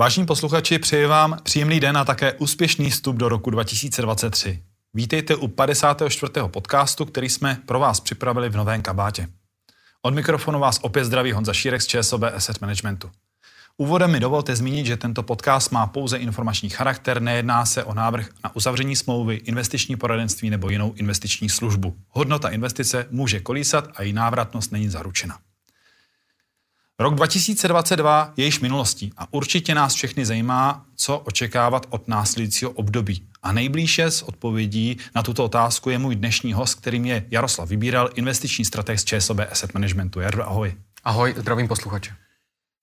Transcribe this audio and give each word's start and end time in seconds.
Vážení 0.00 0.26
posluchači, 0.26 0.78
přeji 0.78 1.06
vám 1.06 1.38
příjemný 1.42 1.80
den 1.80 1.96
a 1.96 2.04
také 2.04 2.32
úspěšný 2.32 2.90
vstup 2.90 3.16
do 3.16 3.28
roku 3.28 3.50
2023. 3.50 4.62
Vítejte 4.94 5.36
u 5.36 5.48
54. 5.48 6.32
podcastu, 6.46 7.04
který 7.04 7.28
jsme 7.28 7.58
pro 7.66 7.78
vás 7.78 8.00
připravili 8.00 8.48
v 8.48 8.56
novém 8.56 8.82
kabátě. 8.82 9.28
Od 10.02 10.14
mikrofonu 10.14 10.58
vás 10.58 10.78
opět 10.82 11.04
zdraví 11.04 11.32
Honza 11.32 11.52
Šírek 11.52 11.82
z 11.82 11.86
ČSOB 11.86 12.22
Asset 12.22 12.60
Managementu. 12.60 13.10
Úvodem 13.76 14.12
mi 14.12 14.20
dovolte 14.20 14.56
zmínit, 14.56 14.86
že 14.86 14.96
tento 14.96 15.22
podcast 15.22 15.72
má 15.72 15.86
pouze 15.86 16.16
informační 16.16 16.68
charakter, 16.68 17.22
nejedná 17.22 17.66
se 17.66 17.84
o 17.84 17.94
návrh 17.94 18.28
na 18.44 18.56
uzavření 18.56 18.96
smlouvy, 18.96 19.34
investiční 19.34 19.96
poradenství 19.96 20.50
nebo 20.50 20.70
jinou 20.70 20.92
investiční 20.96 21.48
službu. 21.48 21.96
Hodnota 22.08 22.48
investice 22.48 23.06
může 23.10 23.40
kolísat 23.40 23.88
a 23.94 24.02
její 24.02 24.12
návratnost 24.12 24.72
není 24.72 24.88
zaručena. 24.88 25.38
Rok 27.00 27.14
2022 27.14 28.32
je 28.36 28.44
již 28.44 28.60
minulostí 28.60 29.12
a 29.16 29.26
určitě 29.30 29.74
nás 29.74 29.94
všechny 29.94 30.26
zajímá, 30.26 30.84
co 30.96 31.18
očekávat 31.18 31.86
od 31.90 32.08
následujícího 32.08 32.70
období. 32.70 33.28
A 33.42 33.52
nejblíže 33.52 34.04
s 34.04 34.22
odpovědí 34.22 34.98
na 35.14 35.22
tuto 35.22 35.44
otázku 35.44 35.90
je 35.90 35.98
můj 35.98 36.16
dnešní 36.16 36.52
host, 36.52 36.74
kterým 36.74 37.04
je 37.04 37.24
Jaroslav 37.30 37.68
Vybíral, 37.68 38.10
investiční 38.14 38.64
strateg 38.64 39.00
z 39.00 39.04
ČSOB 39.04 39.38
Asset 39.50 39.74
Managementu. 39.74 40.20
Jardo, 40.20 40.42
ahoj. 40.42 40.74
Ahoj, 41.04 41.34
zdravím 41.36 41.68
posluchače. 41.68 42.14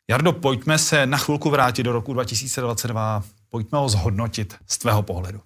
Jardo, 0.10 0.34
pojďme 0.34 0.77
se 0.77 1.05
na 1.05 1.18
chvilku 1.18 1.50
vrátit 1.50 1.84
do 1.84 1.91
roku 1.91 2.13
2022. 2.13 3.24
Pojďme 3.50 3.77
ho 3.77 3.90
zhodnotit 3.90 4.55
z 4.68 4.77
tvého 4.77 5.02
pohledu. 5.02 5.41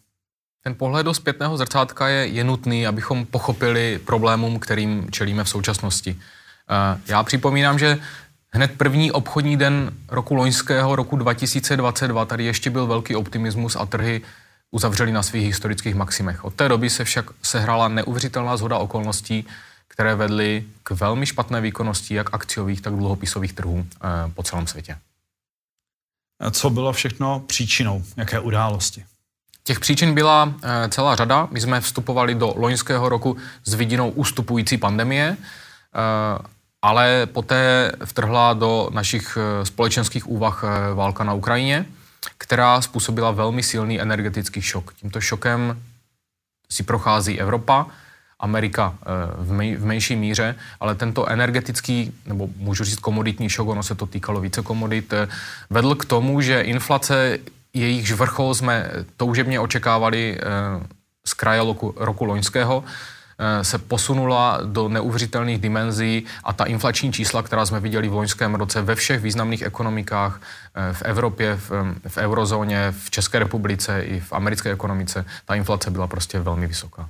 Ten 0.64 0.76
pohled 0.76 1.04
do 1.04 1.14
zpětného 1.14 1.58
zrcátka 1.58 2.08
je, 2.08 2.28
je 2.28 2.44
nutný, 2.44 2.88
abychom 2.88 3.26
pochopili 3.26 4.00
problémům, 4.06 4.60
kterým 4.60 5.12
čelíme 5.12 5.44
v 5.44 5.50
současnosti. 5.50 6.20
Eh, 6.70 7.00
já 7.08 7.24
připomínám, 7.24 7.80
že 7.80 8.00
Hned 8.52 8.78
první 8.78 9.12
obchodní 9.12 9.58
den 9.58 9.92
roku 10.08 10.36
loňského, 10.36 10.96
roku 10.96 11.16
2022, 11.18 12.26
tady 12.26 12.44
ještě 12.44 12.70
byl 12.70 12.88
velký 12.88 13.16
optimismus 13.16 13.76
a 13.76 13.86
trhy 13.86 14.22
uzavřeli 14.72 15.12
na 15.12 15.24
svých 15.24 15.46
historických 15.46 15.96
maximech. 15.96 16.46
Od 16.46 16.54
té 16.54 16.70
doby 16.70 16.90
se 16.90 17.04
však 17.04 17.26
sehrála 17.44 17.88
neuvěřitelná 17.88 18.58
zhoda 18.58 18.78
okolností, 18.78 19.48
které 19.88 20.16
vedly 20.16 20.64
k 20.84 20.92
velmi 20.92 21.26
špatné 21.26 21.62
výkonnosti 21.62 22.14
jak 22.14 22.34
akciových, 22.34 22.82
tak 22.82 22.94
dluhopisových 22.94 23.54
trhů 23.54 23.86
eh, 23.96 24.08
po 24.34 24.44
celém 24.44 24.68
světě. 24.68 24.98
Co 26.52 26.70
bylo 26.70 26.94
všechno 26.94 27.40
příčinou? 27.40 28.04
Jaké 28.18 28.40
události? 28.40 29.06
Těch 29.64 29.80
příčin 29.80 30.14
byla 30.14 30.54
eh, 30.64 30.90
celá 30.90 31.16
řada. 31.16 31.48
My 31.52 31.62
jsme 31.62 31.82
vstupovali 31.82 32.36
do 32.36 32.54
loňského 32.58 33.10
roku 33.10 33.38
s 33.66 33.74
vidinou 33.74 34.10
ustupující 34.10 34.78
pandemie 34.78 35.38
eh, 35.38 36.59
ale 36.82 37.26
poté 37.26 37.92
vtrhla 38.06 38.54
do 38.54 38.90
našich 38.94 39.38
eh, 39.38 39.66
společenských 39.66 40.28
úvah 40.28 40.64
eh, 40.64 40.94
válka 40.94 41.24
na 41.24 41.34
Ukrajině, 41.34 41.86
která 42.38 42.82
způsobila 42.82 43.32
velmi 43.32 43.64
silný 43.64 44.02
energetický 44.02 44.62
šok. 44.62 44.94
Tímto 44.94 45.22
šokem 45.22 45.82
si 46.72 46.84
prochází 46.84 47.40
Evropa, 47.40 47.86
Amerika 48.40 48.96
eh, 49.02 49.06
v, 49.78 49.86
menší 49.86 50.16
míře, 50.16 50.56
ale 50.80 50.96
tento 50.96 51.30
energetický, 51.30 52.14
nebo 52.26 52.50
můžu 52.58 52.84
říct 52.84 53.00
komoditní 53.00 53.50
šok, 53.50 53.68
ono 53.68 53.84
se 53.84 53.96
to 53.96 54.06
týkalo 54.06 54.42
více 54.42 54.62
komodit, 54.62 55.14
vedl 55.70 55.96
k 55.96 56.06
tomu, 56.06 56.42
že 56.42 56.62
inflace, 56.62 57.38
jejichž 57.74 58.12
vrchol 58.12 58.56
jsme 58.56 58.92
toužebně 59.18 59.60
očekávali 59.60 60.40
z 61.26 61.34
kraje 61.34 61.60
roku, 61.60 61.94
roku 61.98 62.26
loňského, 62.26 62.84
se 63.62 63.78
posunula 63.78 64.60
do 64.64 64.90
neuvěřitelných 64.90 65.58
dimenzí 65.58 66.26
a 66.44 66.54
ta 66.54 66.64
inflační 66.66 67.14
čísla, 67.14 67.44
která 67.44 67.66
jsme 67.66 67.80
viděli 67.80 68.08
v 68.08 68.14
loňském 68.14 68.56
roce 68.56 68.82
ve 68.82 68.96
všech 68.96 69.22
významných 69.22 69.62
ekonomikách 69.62 70.42
eh, 70.76 70.94
v 70.94 71.02
Evropě, 71.02 71.56
v, 71.56 71.72
v 72.08 72.18
eurozóně, 72.18 72.94
v 73.00 73.10
České 73.10 73.40
republice 73.40 74.02
i 74.02 74.20
v 74.20 74.34
americké 74.34 74.72
ekonomice, 74.72 75.26
ta 75.46 75.56
inflace 75.56 75.92
byla 75.92 76.08
prostě 76.08 76.40
velmi 76.40 76.68
vysoká. 76.68 77.10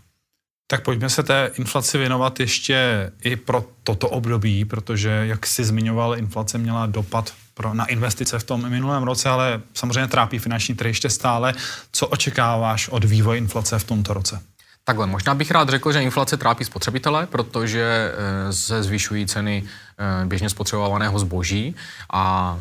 Tak 0.72 0.84
pojďme 0.84 1.10
se 1.10 1.24
té 1.24 1.52
inflaci 1.58 1.98
věnovat 1.98 2.40
ještě 2.40 3.12
i 3.22 3.36
pro 3.36 3.66
toto 3.84 4.10
období, 4.10 4.66
protože, 4.66 5.10
jak 5.10 5.48
jsi 5.48 5.64
zmiňoval, 5.64 6.18
inflace 6.18 6.58
měla 6.58 6.86
dopad 6.86 7.34
pro, 7.54 7.74
na 7.74 7.86
investice 7.86 8.40
v 8.40 8.44
tom 8.44 8.70
minulém 8.70 9.04
roce, 9.04 9.30
ale 9.30 9.62
samozřejmě 9.74 10.08
trápí 10.08 10.40
finanční 10.40 10.76
trhy 10.76 10.90
ještě 10.90 11.10
stále. 11.10 11.54
Co 11.92 12.08
očekáváš 12.08 12.90
od 12.90 13.04
vývoje 13.04 13.38
inflace 13.38 13.80
v 13.80 13.84
tomto 13.84 14.14
roce? 14.14 14.42
Takhle, 14.90 15.08
možná 15.08 15.36
bych 15.36 15.52
rád 15.52 15.70
řekl, 15.70 15.92
že 15.92 16.02
inflace 16.02 16.38
trápí 16.38 16.66
spotřebitele, 16.66 17.28
protože 17.28 18.12
eh, 18.50 18.54
se 18.54 18.84
zvyšují 18.84 19.28
ceny 19.28 19.64
eh, 19.64 20.26
běžně 20.26 20.50
spotřebovaného 20.50 21.20
zboží 21.20 21.76
a 22.14 22.58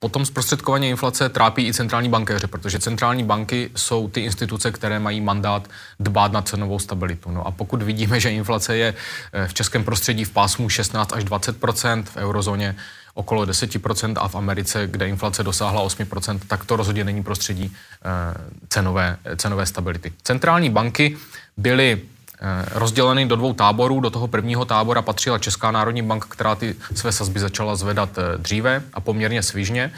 Potom 0.00 0.26
zprostředkovaně 0.26 0.88
inflace 0.88 1.28
trápí 1.28 1.66
i 1.66 1.74
centrální 1.74 2.08
bankéře, 2.08 2.46
protože 2.46 2.78
centrální 2.78 3.24
banky 3.24 3.70
jsou 3.76 4.08
ty 4.08 4.20
instituce, 4.20 4.70
které 4.72 4.98
mají 4.98 5.20
mandát 5.20 5.68
dbát 6.00 6.32
na 6.32 6.42
cenovou 6.42 6.78
stabilitu. 6.78 7.30
No 7.30 7.46
a 7.46 7.50
pokud 7.50 7.82
vidíme, 7.82 8.20
že 8.20 8.30
inflace 8.30 8.76
je 8.76 8.94
eh, 9.32 9.46
v 9.48 9.54
českém 9.54 9.84
prostředí 9.84 10.24
v 10.24 10.30
pásmu 10.30 10.68
16 10.68 11.12
až 11.12 11.24
20% 11.24 12.02
v 12.02 12.16
eurozóně 12.16 12.76
okolo 13.14 13.42
10% 13.44 14.14
a 14.16 14.28
v 14.28 14.34
Americe, 14.34 14.86
kde 14.86 15.08
inflace 15.08 15.42
dosáhla 15.42 15.82
8%, 15.82 16.40
tak 16.46 16.64
to 16.64 16.76
rozhodně 16.76 17.04
není 17.04 17.22
prostředí 17.22 17.72
cenové, 18.68 19.16
cenové 19.36 19.66
stability. 19.66 20.12
Centrální 20.22 20.70
banky 20.70 21.16
byly 21.58 22.00
eh, 22.40 22.64
rozděleny 22.74 23.26
do 23.26 23.36
dvou 23.36 23.52
táborů. 23.52 24.00
Do 24.00 24.10
toho 24.10 24.28
prvního 24.28 24.64
tábora 24.64 25.02
patřila 25.02 25.38
Česká 25.38 25.70
národní 25.70 26.02
banka, 26.02 26.26
která 26.30 26.54
ty 26.54 26.74
své 26.94 27.12
sazby 27.12 27.40
začala 27.40 27.76
zvedat 27.76 28.18
eh, 28.18 28.38
dříve 28.38 28.82
a 28.94 29.00
poměrně 29.00 29.42
svižně. 29.42 29.92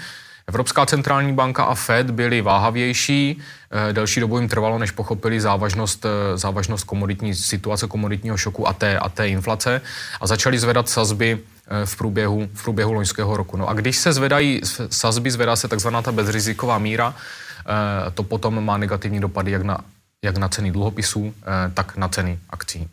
Evropská 0.46 0.86
centrální 0.86 1.32
banka 1.32 1.64
a 1.64 1.74
Fed 1.74 2.10
byly 2.10 2.40
váhavější, 2.40 3.38
eh, 3.88 3.92
delší 3.92 4.20
dobu 4.20 4.38
jim 4.38 4.48
trvalo, 4.48 4.78
než 4.78 4.90
pochopili 4.90 5.40
závažnost, 5.40 6.06
závažnost 6.34 6.84
komoditní 6.84 7.34
situace, 7.34 7.86
komoditního 7.86 8.36
šoku 8.36 8.68
a 8.68 8.72
té, 8.72 8.98
a 8.98 9.08
té 9.08 9.28
inflace 9.28 9.80
a 10.20 10.26
začali 10.26 10.58
zvedat 10.58 10.88
sazby 10.88 11.38
v 11.84 11.96
průběhu, 11.96 12.48
v 12.54 12.62
průběhu 12.62 12.92
loňského 12.92 13.36
roku. 13.36 13.56
No 13.56 13.68
a 13.68 13.72
když 13.72 13.96
se 13.96 14.12
zvedají 14.12 14.60
sazby, 14.90 15.30
zvedá 15.30 15.56
se 15.56 15.68
takzvaná 15.68 16.02
ta 16.02 16.12
bezriziková 16.12 16.78
míra, 16.78 17.14
to 18.14 18.22
potom 18.22 18.64
má 18.64 18.76
negativní 18.76 19.20
dopady 19.20 19.50
jak 19.50 19.62
na 19.62 19.78
jak 20.24 20.36
na 20.36 20.48
ceny 20.48 20.70
dluhopisů, 20.70 21.34
eh, 21.42 21.70
tak 21.74 21.96
na 21.96 22.08
ceny 22.08 22.38
akcí. 22.50 22.88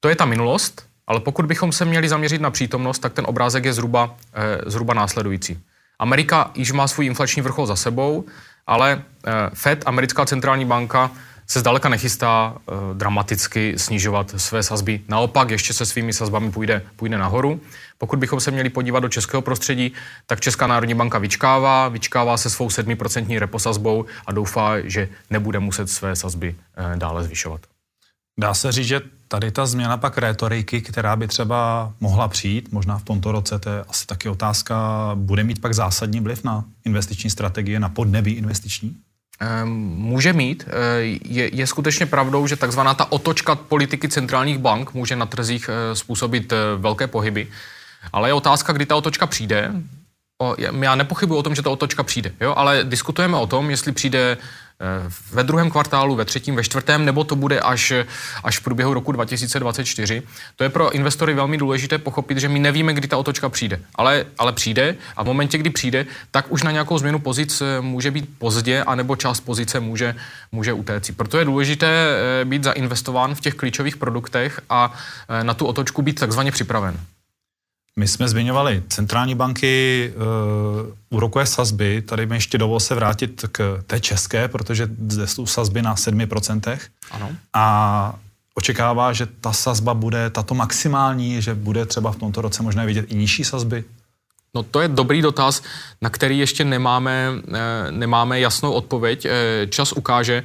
To 0.00 0.08
je 0.08 0.16
ta 0.16 0.24
minulost, 0.24 0.86
ale 1.06 1.20
pokud 1.20 1.46
bychom 1.46 1.72
se 1.72 1.84
měli 1.84 2.08
zaměřit 2.08 2.40
na 2.40 2.50
přítomnost, 2.50 2.98
tak 2.98 3.12
ten 3.12 3.24
obrázek 3.28 3.64
je 3.64 3.72
zhruba, 3.72 4.14
eh, 4.34 4.70
zhruba 4.70 4.94
následující. 4.94 5.58
Amerika 5.98 6.50
již 6.54 6.72
má 6.72 6.88
svůj 6.88 7.06
inflační 7.06 7.42
vrchol 7.42 7.66
za 7.66 7.76
sebou, 7.76 8.24
ale 8.66 9.02
eh, 9.26 9.30
Fed, 9.54 9.82
americká 9.86 10.26
centrální 10.26 10.64
banka, 10.64 11.10
se 11.46 11.60
zdaleka 11.60 11.88
nechystá 11.88 12.54
uh, 12.56 12.96
dramaticky 12.96 13.74
snižovat 13.76 14.34
své 14.36 14.62
sazby. 14.62 15.00
Naopak 15.08 15.50
ještě 15.50 15.72
se 15.72 15.86
svými 15.86 16.12
sazbami 16.12 16.52
půjde, 16.52 16.82
půjde 16.96 17.18
nahoru. 17.18 17.60
Pokud 17.98 18.18
bychom 18.18 18.40
se 18.40 18.50
měli 18.50 18.70
podívat 18.70 19.00
do 19.00 19.08
českého 19.08 19.42
prostředí, 19.42 19.92
tak 20.26 20.40
Česká 20.40 20.66
národní 20.66 20.94
banka 20.94 21.18
vyčkává, 21.18 21.88
vyčkává 21.88 22.36
se 22.36 22.50
svou 22.50 22.68
7% 22.68 23.38
reposazbou 23.38 24.04
a 24.26 24.32
doufá, 24.32 24.80
že 24.80 25.08
nebude 25.30 25.58
muset 25.58 25.90
své 25.90 26.16
sazby 26.16 26.54
uh, 26.54 26.98
dále 26.98 27.24
zvyšovat. 27.24 27.60
Dá 28.40 28.54
se 28.54 28.72
říct, 28.72 28.86
že 28.86 29.00
tady 29.28 29.50
ta 29.50 29.66
změna 29.66 29.96
pak 29.96 30.18
rétoriky, 30.18 30.80
která 30.80 31.16
by 31.16 31.28
třeba 31.28 31.92
mohla 32.00 32.28
přijít, 32.28 32.72
možná 32.72 32.98
v 32.98 33.04
tomto 33.04 33.32
roce, 33.32 33.58
to 33.58 33.70
je 33.70 33.84
asi 33.88 34.06
taky 34.06 34.28
otázka, 34.28 35.10
bude 35.14 35.44
mít 35.44 35.60
pak 35.60 35.74
zásadní 35.74 36.20
vliv 36.20 36.44
na 36.44 36.64
investiční 36.84 37.30
strategie, 37.30 37.80
na 37.80 37.88
podnebí 37.88 38.32
investiční? 38.32 38.96
Ehm, 39.40 39.68
může 39.96 40.32
mít. 40.32 40.64
Eh, 40.68 41.00
je, 41.24 41.54
je 41.56 41.66
skutečně 41.66 42.06
pravdou, 42.06 42.46
že 42.46 42.56
takzvaná 42.56 42.94
ta 42.94 43.12
otočka 43.12 43.54
politiky 43.54 44.08
centrálních 44.08 44.58
bank 44.58 44.94
může 44.94 45.16
na 45.16 45.26
trzích 45.26 45.70
eh, 45.72 45.96
způsobit 45.96 46.52
velké 46.76 47.06
pohyby. 47.06 47.48
Ale 48.12 48.28
je 48.28 48.32
otázka, 48.32 48.72
kdy 48.72 48.86
ta 48.86 48.96
otočka 48.96 49.26
přijde. 49.26 49.72
O, 50.42 50.54
já 50.58 50.94
nepochybuji 50.94 51.38
o 51.38 51.42
tom, 51.42 51.54
že 51.54 51.62
ta 51.62 51.70
otočka 51.70 52.02
přijde, 52.02 52.32
jo? 52.40 52.54
ale 52.56 52.84
diskutujeme 52.84 53.36
o 53.36 53.46
tom, 53.46 53.70
jestli 53.70 53.92
přijde 53.92 54.36
ve 55.32 55.42
druhém 55.42 55.70
kvartálu, 55.70 56.14
ve 56.14 56.24
třetím, 56.24 56.56
ve 56.56 56.64
čtvrtém, 56.64 57.04
nebo 57.04 57.24
to 57.24 57.36
bude 57.36 57.60
až, 57.60 57.92
až 58.44 58.58
v 58.58 58.62
průběhu 58.62 58.94
roku 58.94 59.12
2024. 59.12 60.22
To 60.56 60.64
je 60.64 60.70
pro 60.70 60.90
investory 60.90 61.34
velmi 61.34 61.56
důležité 61.58 61.98
pochopit, 61.98 62.38
že 62.38 62.48
my 62.48 62.58
nevíme, 62.58 62.94
kdy 62.94 63.08
ta 63.08 63.16
otočka 63.16 63.48
přijde, 63.48 63.80
ale, 63.94 64.26
ale 64.38 64.52
přijde 64.52 64.96
a 65.16 65.22
v 65.22 65.26
momentě, 65.26 65.58
kdy 65.58 65.70
přijde, 65.70 66.06
tak 66.30 66.46
už 66.48 66.62
na 66.62 66.70
nějakou 66.70 66.98
změnu 66.98 67.18
pozic 67.18 67.60
eh, 67.60 67.80
může 67.80 68.10
být 68.10 68.28
pozdě, 68.38 68.82
anebo 68.82 69.16
část 69.16 69.40
pozice 69.40 69.80
může, 69.80 70.14
může 70.52 70.72
utéct. 70.72 71.10
Proto 71.16 71.38
je 71.38 71.44
důležité 71.44 71.86
eh, 71.86 72.44
být 72.44 72.64
zainvestován 72.64 73.34
v 73.34 73.40
těch 73.40 73.54
klíčových 73.54 73.96
produktech 73.96 74.60
a 74.70 74.94
na 75.42 75.54
tu 75.54 75.66
otočku 75.66 76.02
být 76.02 76.20
takzvaně 76.20 76.52
připraven. 76.52 77.00
My 77.98 78.08
jsme 78.08 78.28
zmiňovali 78.28 78.82
centrální 78.88 79.34
banky, 79.34 80.12
uh, 80.16 81.16
úrokové 81.16 81.46
sazby, 81.46 82.02
tady 82.02 82.26
mi 82.26 82.36
ještě 82.36 82.58
dovol 82.58 82.80
se 82.80 82.94
vrátit 82.94 83.44
k 83.52 83.82
té 83.86 84.00
české, 84.00 84.48
protože 84.48 84.88
zde 85.08 85.26
jsou 85.26 85.46
sazby 85.46 85.82
na 85.82 85.94
7%. 85.94 86.78
Ano. 87.10 87.30
A 87.52 88.14
očekává, 88.54 89.12
že 89.12 89.26
ta 89.26 89.52
sazba 89.52 89.94
bude 89.94 90.30
tato 90.30 90.54
maximální, 90.54 91.42
že 91.42 91.54
bude 91.54 91.86
třeba 91.86 92.12
v 92.12 92.16
tomto 92.16 92.42
roce 92.42 92.62
možná 92.62 92.84
vidět 92.84 93.06
i 93.08 93.14
nižší 93.14 93.44
sazby? 93.44 93.84
No 94.54 94.62
to 94.62 94.80
je 94.80 94.88
dobrý 94.88 95.22
dotaz, 95.22 95.62
na 96.02 96.10
který 96.10 96.38
ještě 96.38 96.64
nemáme, 96.64 97.28
nemáme 97.90 98.40
jasnou 98.40 98.72
odpověď. 98.72 99.26
Čas 99.68 99.92
ukáže. 99.92 100.42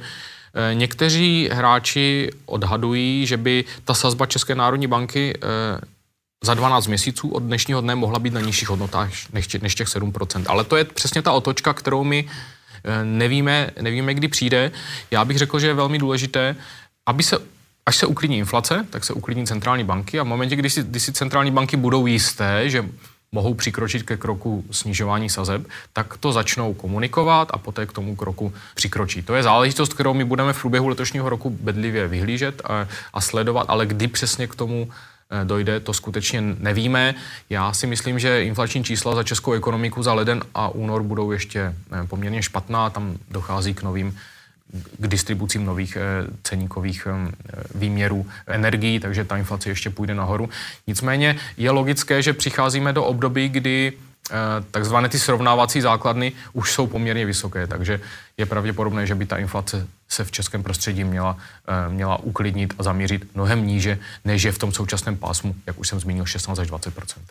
Někteří 0.72 1.48
hráči 1.52 2.30
odhadují, 2.46 3.26
že 3.26 3.36
by 3.36 3.64
ta 3.84 3.94
sazba 3.94 4.26
České 4.26 4.54
národní 4.54 4.86
banky 4.86 5.34
za 6.42 6.54
12 6.54 6.86
měsíců 6.86 7.28
od 7.28 7.42
dnešního 7.42 7.80
dne 7.80 7.94
mohla 7.94 8.18
být 8.18 8.34
na 8.34 8.40
nižších 8.40 8.68
hodnotách 8.68 9.10
než 9.32 9.46
těch 9.46 9.88
7%. 9.88 10.44
Ale 10.46 10.64
to 10.64 10.76
je 10.76 10.84
přesně 10.84 11.22
ta 11.22 11.32
otočka, 11.32 11.72
kterou 11.72 12.04
my 12.04 12.28
eh, 12.84 13.04
nevíme, 13.04 13.70
nevíme, 13.80 14.14
kdy 14.14 14.28
přijde. 14.28 14.72
Já 15.10 15.24
bych 15.24 15.38
řekl, 15.38 15.60
že 15.60 15.66
je 15.66 15.74
velmi 15.74 15.98
důležité, 15.98 16.56
aby 17.06 17.22
se 17.22 17.38
Až 17.86 17.96
se 17.96 18.06
uklidní 18.06 18.38
inflace, 18.38 18.86
tak 18.90 19.04
se 19.04 19.12
uklidní 19.12 19.46
centrální 19.46 19.84
banky 19.84 20.20
a 20.20 20.22
v 20.22 20.26
momentě, 20.26 20.56
kdy 20.56 20.70
si, 20.70 20.82
kdy 20.82 21.00
si 21.00 21.12
centrální 21.12 21.50
banky 21.50 21.76
budou 21.76 22.06
jisté, 22.06 22.70
že 22.70 22.84
mohou 23.32 23.54
přikročit 23.54 24.02
ke 24.02 24.16
kroku 24.16 24.64
snižování 24.70 25.30
sazeb, 25.30 25.66
tak 25.92 26.16
to 26.16 26.32
začnou 26.32 26.74
komunikovat 26.74 27.48
a 27.54 27.58
poté 27.58 27.86
k 27.86 27.92
tomu 27.92 28.16
kroku 28.16 28.52
přikročí. 28.74 29.22
To 29.22 29.34
je 29.34 29.42
záležitost, 29.42 29.94
kterou 29.94 30.14
my 30.14 30.24
budeme 30.24 30.52
v 30.52 30.60
průběhu 30.60 30.88
letošního 30.88 31.28
roku 31.28 31.50
bedlivě 31.50 32.08
vyhlížet 32.08 32.62
a, 32.64 32.88
a 33.12 33.20
sledovat, 33.20 33.66
ale 33.68 33.86
kdy 33.86 34.08
přesně 34.08 34.46
k 34.46 34.54
tomu 34.54 34.90
dojde, 35.44 35.80
to 35.80 35.92
skutečně 35.92 36.40
nevíme. 36.40 37.14
Já 37.50 37.72
si 37.72 37.86
myslím, 37.86 38.18
že 38.18 38.44
inflační 38.44 38.84
čísla 38.84 39.14
za 39.14 39.22
českou 39.22 39.52
ekonomiku 39.52 40.02
za 40.02 40.14
leden 40.14 40.42
a 40.54 40.68
únor 40.68 41.02
budou 41.02 41.32
ještě 41.32 41.60
eh, 41.60 42.06
poměrně 42.06 42.42
špatná, 42.42 42.90
tam 42.90 43.16
dochází 43.30 43.74
k 43.74 43.82
novým 43.82 44.16
k 44.98 45.06
distribucím 45.06 45.64
nových 45.64 45.96
eh, 45.96 46.26
ceníkových 46.42 47.06
výměrů 47.74 48.26
energií, 48.46 49.00
takže 49.00 49.24
ta 49.24 49.36
inflace 49.36 49.68
ještě 49.68 49.90
půjde 49.90 50.14
nahoru. 50.14 50.48
Nicméně 50.86 51.36
je 51.56 51.70
logické, 51.70 52.22
že 52.22 52.32
přicházíme 52.32 52.92
do 52.92 53.04
období, 53.04 53.48
kdy 53.48 53.92
Eh, 53.92 54.11
takzvané 54.70 55.08
ty 55.08 55.18
srovnávací 55.18 55.80
základny 55.80 56.32
už 56.52 56.72
jsou 56.72 56.86
poměrně 56.86 57.26
vysoké, 57.26 57.66
takže 57.66 58.00
je 58.36 58.46
pravděpodobné, 58.46 59.06
že 59.06 59.14
by 59.14 59.26
ta 59.26 59.38
inflace 59.38 59.86
se 60.08 60.24
v 60.24 60.30
českém 60.30 60.62
prostředí 60.62 61.04
měla, 61.04 61.36
eh, 61.68 61.88
měla 61.88 62.16
uklidnit 62.16 62.74
a 62.78 62.82
zamířit 62.82 63.34
mnohem 63.34 63.66
níže, 63.66 63.98
než 64.24 64.42
je 64.42 64.52
v 64.52 64.58
tom 64.58 64.72
současném 64.72 65.16
pásmu, 65.16 65.54
jak 65.66 65.78
už 65.78 65.88
jsem 65.88 66.00
zmínil, 66.00 66.26
16 66.26 66.58
až 66.58 66.68
20% 66.68 67.22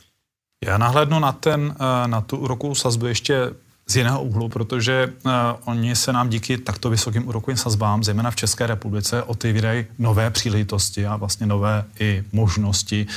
Já 0.66 0.78
nahlédnu 0.78 1.20
na, 1.20 1.32
ten, 1.32 1.76
eh, 1.76 2.08
na 2.08 2.22
tu 2.22 2.38
úrokovou 2.38 2.76
sazbu 2.76 3.06
ještě 3.06 3.50
z 3.88 3.96
jiného 3.96 4.24
úhlu, 4.24 4.50
protože 4.50 5.14
uh, 5.24 5.32
oni 5.66 5.96
se 5.96 6.14
nám 6.14 6.30
díky 6.30 6.58
takto 6.58 6.90
vysokým 6.90 7.28
úrokovým 7.28 7.58
sazbám, 7.58 8.04
zejména 8.04 8.32
v 8.32 8.36
České 8.36 8.68
republice, 8.68 9.24
otevírají 9.24 9.86
nové 10.00 10.30
příležitosti 10.30 11.08
a 11.08 11.16
vlastně 11.16 11.48
nové 11.48 11.84
i 12.00 12.24
možnosti 12.32 13.08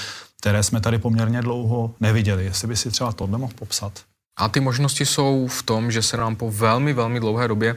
které 0.45 0.63
jsme 0.63 0.81
tady 0.81 0.99
poměrně 0.99 1.43
dlouho 1.43 1.95
neviděli. 2.01 2.45
Jestli 2.45 2.69
by 2.69 2.77
si 2.77 2.91
třeba 2.91 3.13
tohle 3.13 3.39
mohl 3.39 3.53
popsat. 3.57 3.93
A 4.39 4.49
ty 4.49 4.61
možnosti 4.61 5.07
jsou 5.07 5.47
v 5.47 5.63
tom, 5.63 5.91
že 5.91 6.03
se 6.03 6.17
nám 6.17 6.37
po 6.37 6.51
velmi, 6.51 6.93
velmi 6.93 7.21
dlouhé 7.21 7.49
době 7.49 7.71
e, 7.71 7.77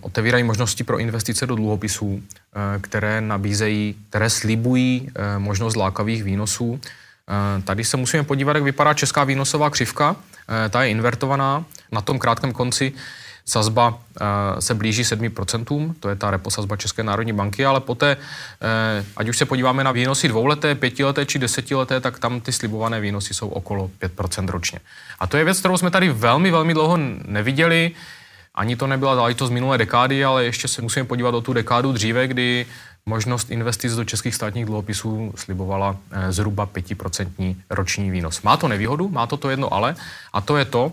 otevírají 0.00 0.44
možnosti 0.44 0.84
pro 0.84 0.98
investice 0.98 1.46
do 1.46 1.54
dluhopisů, 1.54 2.20
e, 2.20 2.78
které 2.78 3.20
nabízejí, 3.20 3.96
které 4.08 4.30
slibují 4.30 5.08
e, 5.08 5.38
možnost 5.38 5.76
lákavých 5.76 6.24
výnosů. 6.24 6.80
Tady 7.64 7.84
se 7.84 7.96
musíme 7.96 8.22
podívat, 8.22 8.56
jak 8.56 8.64
vypadá 8.64 8.94
česká 8.94 9.24
výnosová 9.24 9.70
křivka. 9.70 10.16
Ta 10.70 10.82
je 10.82 10.90
invertovaná. 10.90 11.64
Na 11.92 12.00
tom 12.00 12.18
krátkém 12.18 12.52
konci 12.52 12.92
sazba 13.48 13.88
uh, 13.88 13.96
se 14.58 14.74
blíží 14.74 15.02
7%, 15.02 15.94
to 16.00 16.08
je 16.08 16.16
ta 16.16 16.30
repo 16.30 16.50
sazba 16.50 16.76
České 16.76 17.02
národní 17.02 17.32
banky, 17.32 17.66
ale 17.66 17.80
poté, 17.80 18.16
uh, 18.16 19.06
ať 19.16 19.28
už 19.28 19.38
se 19.38 19.44
podíváme 19.44 19.84
na 19.84 19.92
výnosy 19.92 20.28
dvouleté, 20.28 20.74
pětileté 20.74 21.26
či 21.26 21.38
desetileté, 21.38 22.00
tak 22.00 22.18
tam 22.18 22.40
ty 22.40 22.52
slibované 22.52 23.00
výnosy 23.00 23.34
jsou 23.34 23.48
okolo 23.48 23.90
5% 24.00 24.48
ročně. 24.48 24.80
A 25.20 25.26
to 25.26 25.36
je 25.36 25.44
věc, 25.44 25.58
kterou 25.58 25.76
jsme 25.76 25.90
tady 25.90 26.08
velmi, 26.08 26.50
velmi 26.50 26.74
dlouho 26.74 26.98
neviděli. 27.24 27.90
Ani 28.54 28.76
to 28.76 28.86
nebyla 28.86 29.14
záležitost 29.14 29.50
minulé 29.50 29.78
dekády, 29.78 30.24
ale 30.24 30.44
ještě 30.44 30.68
se 30.68 30.82
musíme 30.82 31.06
podívat 31.06 31.34
o 31.34 31.40
tu 31.40 31.52
dekádu 31.52 31.92
dříve, 31.92 32.26
kdy 32.26 32.66
možnost 33.06 33.50
investic 33.50 33.94
do 33.94 34.04
českých 34.04 34.34
státních 34.34 34.64
dluhopisů 34.64 35.32
slibovala 35.36 35.96
eh, 36.10 36.32
zhruba 36.32 36.66
5% 36.66 37.56
roční 37.70 38.10
výnos. 38.10 38.42
Má 38.42 38.56
to 38.56 38.68
nevýhodu, 38.68 39.08
má 39.08 39.26
to 39.26 39.36
to 39.36 39.50
jedno 39.50 39.74
ale, 39.74 39.94
a 40.32 40.40
to 40.40 40.56
je 40.56 40.64
to, 40.64 40.92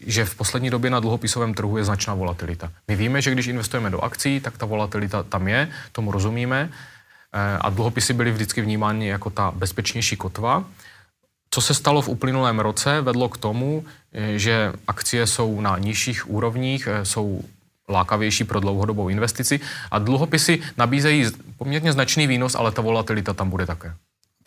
že 0.00 0.24
v 0.24 0.34
poslední 0.34 0.70
době 0.70 0.90
na 0.90 1.00
dluhopisovém 1.00 1.54
trhu 1.54 1.78
je 1.78 1.84
značná 1.84 2.14
volatilita. 2.14 2.72
My 2.88 2.96
víme, 2.96 3.22
že 3.22 3.30
když 3.30 3.46
investujeme 3.46 3.90
do 3.90 4.00
akcí, 4.00 4.40
tak 4.40 4.58
ta 4.58 4.66
volatilita 4.66 5.22
tam 5.22 5.48
je, 5.48 5.68
tomu 5.92 6.12
rozumíme 6.12 6.60
ehm, 7.32 7.58
a 7.60 7.70
dluhopisy 7.70 8.12
byly 8.12 8.32
vždycky 8.32 8.60
vnímány 8.60 9.06
jako 9.06 9.30
ta 9.30 9.52
bezpečnější 9.56 10.16
kotva. 10.16 10.64
Co 11.50 11.60
se 11.60 11.74
stalo 11.74 12.02
v 12.02 12.08
uplynulém 12.08 12.58
roce, 12.60 13.00
vedlo 13.00 13.28
k 13.28 13.36
tomu, 13.36 13.84
eh, 14.12 14.38
že 14.38 14.72
akcie 14.86 15.26
jsou 15.26 15.60
na 15.60 15.78
nižších 15.78 16.30
úrovních, 16.30 16.88
eh, 16.90 17.04
jsou 17.04 17.42
lákavější 17.88 18.44
pro 18.44 18.60
dlouhodobou 18.60 19.08
investici 19.08 19.60
a 19.90 19.98
dluhopisy 19.98 20.60
nabízejí 20.76 21.26
poměrně 21.56 21.92
značný 21.92 22.26
výnos, 22.26 22.54
ale 22.54 22.72
ta 22.72 22.82
volatilita 22.82 23.34
tam 23.34 23.50
bude 23.50 23.66
také. 23.66 23.94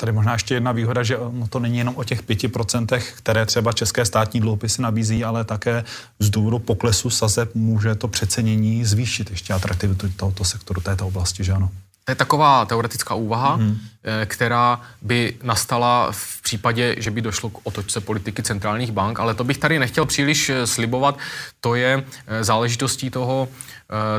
Tady 0.02 0.12
možná 0.12 0.34
ještě 0.34 0.54
jedna 0.54 0.72
výhoda, 0.72 1.04
že 1.04 1.18
no, 1.32 1.48
to 1.48 1.60
není 1.60 1.78
jenom 1.78 1.96
o 1.98 2.04
těch 2.04 2.24
5%, 2.24 3.02
které 3.16 3.46
třeba 3.46 3.74
české 3.74 4.06
státní 4.06 4.40
dluhopisy 4.40 4.82
nabízí, 4.82 5.24
ale 5.24 5.44
také 5.44 5.84
z 6.20 6.30
důvodu 6.30 6.60
poklesu 6.60 7.10
sazeb 7.10 7.56
může 7.56 7.96
to 7.96 8.08
přecenění 8.08 8.86
zvýšit 8.86 9.30
ještě 9.32 9.54
atraktivitu 9.54 10.10
tohoto 10.10 10.44
sektoru, 10.44 10.82
této 10.82 11.08
oblasti, 11.08 11.44
že 11.44 11.54
ano? 11.54 11.70
To 12.06 12.12
je 12.12 12.16
taková 12.16 12.66
teoretická 12.66 13.16
úvaha, 13.16 13.56
mm. 13.56 13.78
která 14.26 14.82
by 15.02 15.38
nastala 15.44 16.08
v 16.12 16.42
případě, 16.42 16.96
že 16.98 17.12
by 17.12 17.22
došlo 17.22 17.50
k 17.50 17.60
otočce 17.64 18.02
politiky 18.02 18.44
centrálních 18.44 18.92
bank, 18.92 19.20
ale 19.20 19.34
to 19.34 19.44
bych 19.44 19.58
tady 19.58 19.80
nechtěl 19.80 20.06
příliš 20.06 20.50
eh, 20.50 20.68
slibovat. 20.68 21.18
To 21.60 21.76
je 21.76 22.04
eh, 22.28 22.44
záležitostí 22.44 23.10
toho, 23.10 23.48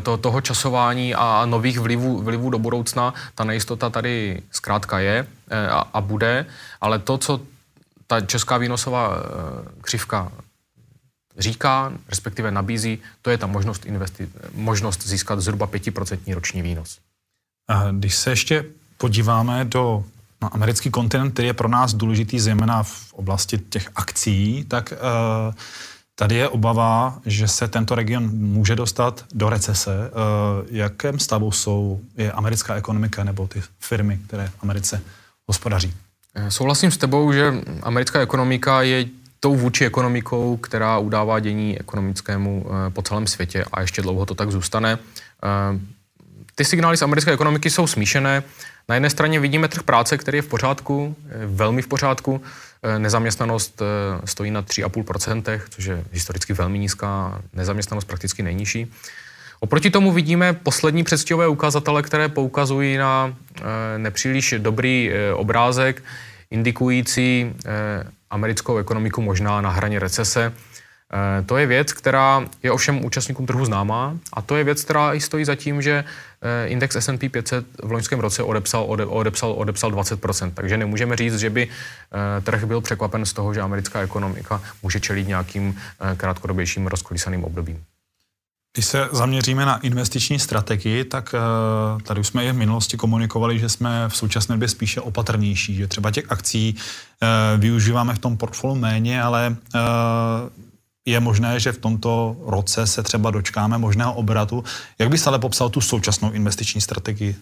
to, 0.02 0.16
toho 0.16 0.40
časování 0.40 1.14
a 1.14 1.46
nových 1.46 1.80
vlivů, 1.80 2.22
vlivů 2.22 2.50
do 2.50 2.58
budoucna. 2.58 3.14
Ta 3.34 3.44
nejistota 3.44 3.90
tady 3.90 4.42
zkrátka 4.50 4.98
je 4.98 5.26
a, 5.70 5.88
a 5.92 6.00
bude, 6.00 6.46
ale 6.80 6.98
to, 6.98 7.18
co 7.18 7.40
ta 8.06 8.20
česká 8.20 8.56
výnosová 8.58 9.16
křivka 9.80 10.32
říká, 11.38 11.92
respektive 12.08 12.50
nabízí, 12.50 12.98
to 13.22 13.30
je 13.30 13.38
ta 13.38 13.46
možnost, 13.46 13.84
investi- 13.84 14.28
možnost 14.54 15.06
získat 15.06 15.40
zhruba 15.40 15.66
5% 15.66 16.34
roční 16.34 16.62
výnos. 16.62 16.98
Když 17.92 18.14
se 18.14 18.30
ještě 18.30 18.64
podíváme 18.98 19.64
do 19.64 20.04
na 20.42 20.48
americký 20.48 20.90
kontinent, 20.90 21.32
který 21.32 21.48
je 21.48 21.54
pro 21.54 21.68
nás 21.68 21.94
důležitý 21.94 22.40
zejména 22.40 22.82
v 22.82 23.12
oblasti 23.12 23.58
těch 23.58 23.90
akcí, 23.94 24.64
tak 24.68 24.92
uh, 24.92 25.54
tady 26.14 26.34
je 26.34 26.48
obava, 26.48 27.18
že 27.26 27.48
se 27.48 27.68
tento 27.68 27.94
region 27.94 28.30
může 28.32 28.76
dostat 28.76 29.24
do 29.34 29.48
recese. 29.48 30.10
Uh, 30.10 30.66
jakém 30.70 31.18
stavu 31.18 31.50
jsou 31.50 32.00
je 32.16 32.32
americká 32.32 32.74
ekonomika 32.74 33.24
nebo 33.24 33.46
ty 33.46 33.62
firmy, 33.80 34.20
které 34.26 34.48
v 34.48 34.62
Americe 34.62 35.00
hospodaří? 35.46 35.94
Eh, 36.34 36.50
souhlasím 36.50 36.90
s 36.90 36.96
tebou, 36.96 37.32
že 37.32 37.52
americká 37.82 38.20
ekonomika 38.20 38.82
je 38.82 39.06
tou 39.40 39.56
vůči 39.56 39.86
ekonomikou, 39.86 40.56
která 40.56 40.98
udává 40.98 41.40
dění 41.40 41.80
ekonomickému 41.80 42.66
po 42.88 43.02
celém 43.02 43.26
světě 43.26 43.64
a 43.72 43.80
ještě 43.80 44.02
dlouho 44.02 44.26
to 44.26 44.34
tak 44.34 44.50
zůstane 44.50 44.98
ty 46.62 46.66
signály 46.66 46.96
z 46.96 47.02
americké 47.02 47.32
ekonomiky 47.32 47.70
jsou 47.70 47.86
smíšené. 47.86 48.42
Na 48.88 48.94
jedné 48.94 49.10
straně 49.10 49.40
vidíme 49.40 49.68
trh 49.68 49.82
práce, 49.82 50.18
který 50.18 50.38
je 50.38 50.42
v 50.42 50.46
pořádku, 50.46 51.16
velmi 51.46 51.82
v 51.82 51.86
pořádku. 51.86 52.42
Eh, 52.82 52.98
nezaměstnanost 52.98 53.82
eh, 53.82 54.26
stojí 54.26 54.50
na 54.50 54.62
3,5%, 54.62 55.60
což 55.70 55.84
je 55.84 56.04
historicky 56.12 56.52
velmi 56.52 56.78
nízká, 56.78 57.42
nezaměstnanost 57.52 58.04
prakticky 58.04 58.42
nejnižší. 58.42 58.92
Oproti 59.60 59.90
tomu 59.90 60.12
vidíme 60.12 60.52
poslední 60.52 61.04
předstihové 61.04 61.48
ukazatele, 61.48 62.02
které 62.02 62.28
poukazují 62.28 62.96
na 62.96 63.34
eh, 63.34 63.62
nepříliš 63.98 64.54
dobrý 64.58 65.10
obrázek, 65.34 66.02
indikující 66.50 67.54
americkou 68.30 68.78
ekonomiku 68.78 69.22
možná 69.22 69.60
na 69.60 69.70
hraně 69.70 69.98
recese. 69.98 70.52
Eh, 71.14 71.42
to 71.42 71.56
je 71.56 71.66
věc, 71.66 71.92
která 71.92 72.46
je 72.62 72.72
ovšem 72.72 73.04
účastníkům 73.04 73.46
trhu 73.46 73.64
známá 73.64 74.16
a 74.32 74.42
to 74.42 74.56
je 74.56 74.64
věc, 74.64 74.84
která 74.84 75.14
i 75.14 75.20
stojí 75.20 75.44
za 75.44 75.54
tím, 75.54 75.82
že 75.82 76.04
eh, 76.42 76.66
index 76.66 76.96
S&P 76.96 77.28
500 77.28 77.66
v 77.82 77.92
loňském 77.92 78.20
roce 78.20 78.42
odepsal, 78.42 78.84
odepsal, 78.88 79.52
odepsal 79.52 79.90
20%, 79.90 80.52
takže 80.54 80.76
nemůžeme 80.76 81.16
říct, 81.16 81.38
že 81.38 81.50
by 81.50 81.68
eh, 81.68 82.40
trh 82.40 82.64
byl 82.64 82.80
překvapen 82.80 83.26
z 83.26 83.32
toho, 83.32 83.54
že 83.54 83.60
americká 83.60 84.00
ekonomika 84.00 84.62
může 84.82 85.00
čelit 85.00 85.28
nějakým 85.28 85.76
krátkodobějším 86.16 86.86
rozkolísaným 86.86 87.44
obdobím. 87.44 87.84
Když 88.74 88.86
se 88.86 89.08
zaměříme 89.12 89.66
na 89.66 89.76
investiční 89.76 90.38
strategii, 90.38 91.04
tak 91.04 91.34
tady 92.04 92.20
už 92.20 92.26
jsme 92.26 92.44
i 92.44 92.52
v 92.52 92.56
minulosti 92.56 92.96
komunikovali, 92.96 93.58
že 93.58 93.68
jsme 93.68 94.08
v 94.08 94.16
současné 94.16 94.54
době 94.54 94.68
spíše 94.68 95.00
opatrnější, 95.00 95.74
že 95.74 95.86
třeba 95.86 96.10
těch 96.10 96.24
akcí 96.28 96.76
využíváme 97.56 98.14
v 98.14 98.18
tom 98.18 98.36
portfoliu 98.36 98.80
méně, 98.80 99.22
ale 99.22 99.56
je 101.06 101.20
možné, 101.20 101.60
že 101.60 101.72
v 101.72 101.78
tomto 101.78 102.36
roce 102.46 102.86
se 102.86 103.02
třeba 103.02 103.30
dočkáme 103.30 103.78
možného 103.78 104.14
obratu. 104.14 104.64
Jak 104.98 105.08
byste 105.08 105.30
ale 105.30 105.38
popsal 105.38 105.70
tu 105.70 105.80
současnou 105.80 106.32
investiční 106.32 106.80
strategii? 106.80 107.36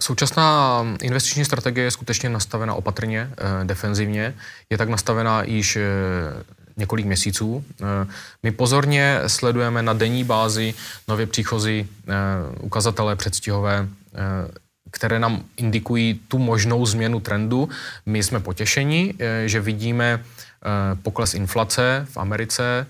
Současná 0.00 0.84
investiční 1.02 1.44
strategie 1.44 1.84
je 1.84 1.90
skutečně 1.90 2.28
nastavena 2.28 2.74
opatrně, 2.74 3.30
eh, 3.32 3.64
defenzivně. 3.64 4.34
Je 4.70 4.78
tak 4.78 4.88
nastavena 4.88 5.42
již 5.42 5.76
eh, 5.76 5.82
několik 6.76 7.06
měsíců. 7.06 7.64
Eh, 7.80 7.84
my 8.42 8.50
pozorně 8.50 9.20
sledujeme 9.26 9.82
na 9.82 9.92
denní 9.92 10.24
bázi 10.24 10.74
nově 11.08 11.26
příchozí 11.26 11.88
ukazatele 12.60 13.16
předstihové, 13.16 13.88
které 14.90 15.18
nám 15.18 15.44
indikují 15.56 16.20
tu 16.28 16.38
možnou 16.38 16.86
změnu 16.86 17.20
trendu. 17.20 17.68
My 18.06 18.22
jsme 18.22 18.40
potěšeni, 18.40 19.14
že 19.46 19.60
vidíme 19.60 20.24
pokles 21.02 21.34
inflace 21.34 22.06
v 22.10 22.16
Americe, 22.16 22.86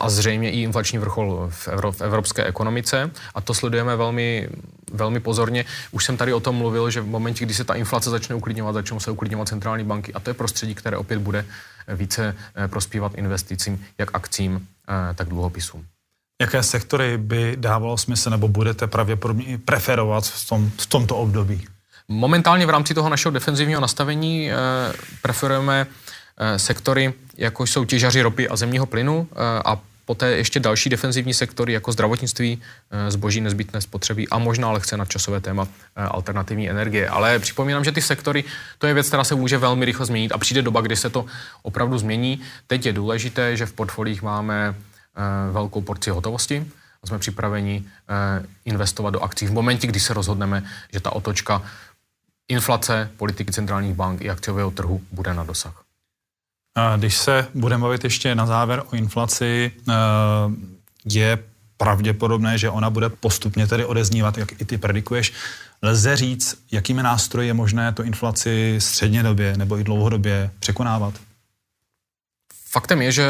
a 0.00 0.10
zřejmě 0.10 0.50
i 0.50 0.62
inflační 0.62 0.98
vrchol 0.98 1.48
v, 1.50 1.68
Evro, 1.68 1.92
v 1.92 2.00
evropské 2.00 2.44
ekonomice 2.44 3.10
a 3.34 3.40
to 3.40 3.54
sledujeme 3.54 3.96
velmi, 3.96 4.48
velmi 4.92 5.20
pozorně. 5.20 5.64
Už 5.90 6.04
jsem 6.04 6.16
tady 6.16 6.32
o 6.32 6.40
tom 6.40 6.56
mluvil, 6.56 6.90
že 6.90 7.00
v 7.00 7.06
momentě, 7.06 7.44
kdy 7.44 7.54
se 7.54 7.64
ta 7.64 7.74
inflace 7.74 8.10
začne 8.10 8.34
uklidňovat, 8.34 8.74
začnou 8.74 9.00
se 9.00 9.10
uklidňovat 9.10 9.48
centrální 9.48 9.84
banky 9.84 10.14
a 10.14 10.20
to 10.20 10.30
je 10.30 10.34
prostředí, 10.34 10.74
které 10.74 10.96
opět 10.96 11.18
bude 11.18 11.46
více 11.88 12.36
eh, 12.56 12.68
prospívat 12.68 13.14
investicím, 13.14 13.84
jak 13.98 14.14
akcím, 14.14 14.66
eh, 14.88 15.14
tak 15.14 15.28
dluhopisům. 15.28 15.84
Jaké 16.40 16.62
sektory 16.62 17.18
by 17.18 17.56
dávalo 17.56 17.98
smysl 17.98 18.30
nebo 18.30 18.48
budete 18.48 18.86
pravděpodobně 18.86 19.58
preferovat 19.58 20.24
v, 20.26 20.48
tom, 20.48 20.70
v 20.78 20.86
tomto 20.86 21.16
období? 21.16 21.66
Momentálně 22.08 22.66
v 22.66 22.70
rámci 22.70 22.94
toho 22.94 23.08
našeho 23.08 23.32
defenzivního 23.32 23.80
nastavení 23.80 24.50
eh, 24.50 24.56
preferujeme 25.22 25.86
eh, 25.86 26.23
sektory, 26.56 27.12
jako 27.36 27.66
jsou 27.66 27.84
těžaři 27.84 28.22
ropy 28.22 28.48
a 28.48 28.56
zemního 28.56 28.86
plynu 28.86 29.28
eh, 29.32 29.36
a 29.64 29.80
poté 30.04 30.30
ještě 30.30 30.60
další 30.60 30.90
defenzivní 30.90 31.34
sektory 31.34 31.72
jako 31.72 31.92
zdravotnictví, 31.92 32.62
eh, 32.90 33.10
zboží 33.10 33.40
nezbytné 33.40 33.80
spotřeby 33.80 34.28
a 34.28 34.38
možná 34.38 34.70
lehce 34.70 34.96
nadčasové 34.96 35.40
téma 35.40 35.68
eh, 35.96 36.02
alternativní 36.02 36.70
energie. 36.70 37.08
Ale 37.08 37.38
připomínám, 37.38 37.84
že 37.84 37.92
ty 37.92 38.02
sektory, 38.02 38.44
to 38.78 38.86
je 38.86 38.94
věc, 38.94 39.08
která 39.08 39.24
se 39.24 39.34
může 39.34 39.58
velmi 39.58 39.84
rychle 39.84 40.06
změnit 40.06 40.32
a 40.32 40.38
přijde 40.38 40.62
doba, 40.62 40.80
kdy 40.80 40.96
se 40.96 41.10
to 41.10 41.26
opravdu 41.62 41.98
změní. 41.98 42.40
Teď 42.66 42.86
je 42.86 42.92
důležité, 42.92 43.56
že 43.56 43.66
v 43.66 43.72
portfolích 43.72 44.22
máme 44.22 44.74
eh, 44.74 45.52
velkou 45.52 45.80
porci 45.80 46.10
hotovosti 46.10 46.66
a 47.02 47.06
jsme 47.06 47.18
připraveni 47.18 47.84
investovat 48.64 49.10
do 49.10 49.20
akcí 49.20 49.46
v 49.46 49.52
momentě, 49.52 49.86
kdy 49.86 50.00
se 50.00 50.14
rozhodneme, 50.14 50.64
že 50.92 51.00
ta 51.00 51.12
otočka 51.12 51.62
inflace, 52.48 53.10
politiky 53.16 53.52
centrálních 53.52 53.94
bank 53.94 54.20
i 54.20 54.30
akciového 54.30 54.70
trhu 54.70 55.00
bude 55.12 55.34
na 55.34 55.44
dosah. 55.44 55.83
Když 56.96 57.16
se 57.16 57.46
budeme 57.54 57.82
bavit 57.82 58.04
ještě 58.04 58.34
na 58.34 58.46
závěr 58.46 58.82
o 58.92 58.96
inflaci, 58.96 59.72
eh, 59.88 59.92
je 61.04 61.38
pravděpodobné, 61.76 62.58
že 62.58 62.70
ona 62.70 62.90
bude 62.90 63.08
postupně 63.08 63.66
tedy 63.66 63.84
odeznívat, 63.84 64.38
jak 64.38 64.60
i 64.60 64.64
ty 64.64 64.78
predikuješ. 64.78 65.32
Lze 65.82 66.16
říct, 66.16 66.64
jakými 66.72 67.02
nástroji 67.02 67.48
je 67.48 67.54
možné 67.54 67.92
tu 67.92 68.02
inflaci 68.02 68.76
středně 68.78 69.22
době 69.22 69.56
nebo 69.56 69.78
i 69.78 69.84
dlouhodobě 69.84 70.50
překonávat? 70.58 71.14
Faktem 72.70 73.02
je, 73.02 73.12
že 73.12 73.28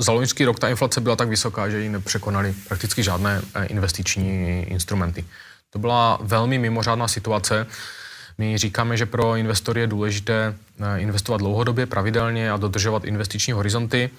za 0.00 0.12
loňský 0.12 0.44
rok 0.44 0.58
ta 0.58 0.68
inflace 0.68 1.00
byla 1.00 1.16
tak 1.16 1.28
vysoká, 1.28 1.68
že 1.68 1.80
ji 1.80 1.88
nepřekonali 1.88 2.54
prakticky 2.68 3.02
žádné 3.02 3.42
eh, 3.54 3.64
investiční 3.64 4.62
instrumenty. 4.68 5.24
To 5.70 5.78
byla 5.78 6.18
velmi 6.22 6.58
mimořádná 6.58 7.08
situace. 7.08 7.66
My 8.38 8.58
říkáme, 8.58 8.96
že 8.96 9.06
pro 9.06 9.36
investory 9.36 9.80
je 9.80 9.86
důležité 9.86 10.54
eh, 10.80 10.98
investovat 10.98 11.38
dlouhodobě, 11.38 11.86
pravidelně 11.86 12.50
a 12.50 12.56
dodržovat 12.56 13.04
investiční 13.04 13.52
horizonty. 13.52 14.10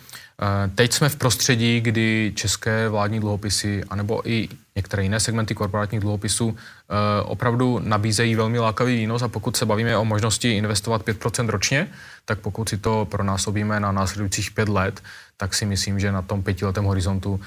Eh, 0.41 0.71
teď 0.75 0.93
jsme 0.93 1.09
v 1.09 1.15
prostředí, 1.15 1.81
kdy 1.81 2.31
české 2.35 2.89
vládní 2.89 3.19
dluhopisy, 3.19 3.83
anebo 3.89 4.29
i 4.29 4.49
některé 4.75 5.03
jiné 5.03 5.19
segmenty 5.19 5.55
korporátních 5.55 6.01
dluhopisů 6.01 6.57
eh, 6.57 7.23
opravdu 7.23 7.79
nabízejí 7.83 8.35
velmi 8.35 8.59
lákavý 8.59 8.95
výnos 8.95 9.21
a 9.21 9.27
pokud 9.27 9.57
se 9.57 9.65
bavíme 9.65 9.97
o 9.97 10.05
možnosti 10.05 10.51
investovat 10.51 11.01
5% 11.05 11.49
ročně, 11.49 11.87
tak 12.25 12.39
pokud 12.39 12.69
si 12.69 12.77
to 12.77 13.07
pronásobíme 13.11 13.79
na 13.79 13.91
následujících 13.91 14.51
pět 14.51 14.69
let, 14.69 15.03
tak 15.37 15.53
si 15.53 15.65
myslím, 15.65 15.99
že 15.99 16.11
na 16.11 16.21
tom 16.21 16.43
pětiletém 16.43 16.83
horizontu 16.83 17.39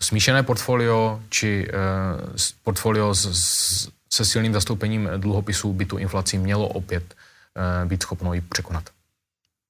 smíšené 0.00 0.42
portfolio 0.42 1.20
či 1.28 1.68
portfolio 2.64 3.14
s 3.14 3.88
se 4.12 4.24
silným 4.24 4.52
zastoupením 4.52 5.08
dluhopisů 5.16 5.72
by 5.72 5.86
tu 5.86 5.98
inflaci 5.98 6.38
mělo 6.38 6.68
opět 6.68 7.14
eh, 7.56 7.86
být 7.86 8.02
schopno 8.02 8.34
ji 8.34 8.40
překonat. 8.40 8.90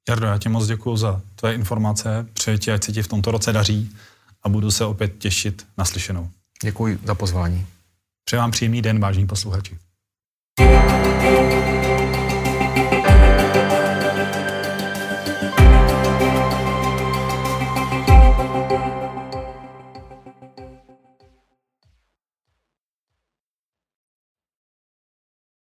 Jardo, 0.08 0.26
já 0.26 0.38
ti 0.38 0.48
moc 0.48 0.66
děkuji 0.66 0.96
za 0.96 1.20
tvé 1.36 1.54
informace, 1.54 2.26
přeji 2.32 2.58
ti, 2.58 2.72
ať 2.72 2.84
se 2.84 2.92
ti 2.92 3.02
v 3.02 3.08
tomto 3.08 3.30
roce 3.30 3.52
daří 3.52 3.96
a 4.42 4.48
budu 4.48 4.70
se 4.70 4.84
opět 4.84 5.18
těšit 5.18 5.66
na 5.78 5.84
slyšenou. 5.84 6.30
Děkuji 6.62 6.98
za 7.04 7.14
pozvání. 7.14 7.66
Přeji 8.24 8.38
vám 8.38 8.50
příjemný 8.50 8.82
den, 8.82 9.00
vážení 9.00 9.26
posluchači. 9.26 9.78
thank 11.20 11.64
you 11.64 11.69